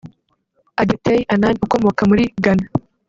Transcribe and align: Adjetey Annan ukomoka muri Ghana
Adjetey 0.81 1.21
Annan 1.33 1.55
ukomoka 1.65 2.01
muri 2.09 2.23
Ghana 2.43 2.65